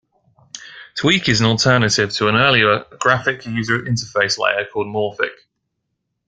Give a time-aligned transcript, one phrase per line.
[0.95, 5.35] Tweak is an alternative to an earlier graphic user interface layer called Morphic.